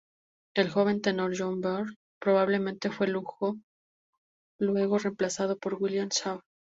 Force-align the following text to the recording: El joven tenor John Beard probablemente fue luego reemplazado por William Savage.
El 0.55 0.67
joven 0.71 0.99
tenor 0.99 1.35
John 1.37 1.61
Beard 1.61 1.89
probablemente 2.19 2.89
fue 2.89 3.05
luego 3.05 3.61
reemplazado 4.97 5.59
por 5.59 5.75
William 5.75 6.09
Savage. 6.09 6.41